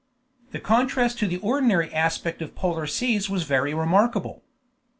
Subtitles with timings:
[0.49, 4.41] The contrast to the ordinary aspect of polar seas was very remarkable.